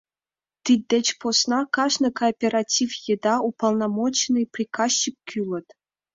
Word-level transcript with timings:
Тиддеч 0.63 1.07
посна 1.19 1.59
кажне 1.75 2.09
кооператив 2.19 2.89
еда 3.13 3.35
уполномоченный, 3.47 4.47
прикащик 4.53 5.15
кӱлыт. 5.27 5.67